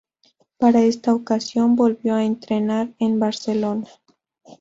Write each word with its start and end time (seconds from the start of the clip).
Para 0.57 0.79
esta 0.81 1.13
ocasión 1.13 1.75
volvió 1.75 2.15
a 2.15 2.25
entrenar 2.25 2.91
en 2.97 3.19
Barcelona. 3.19 3.85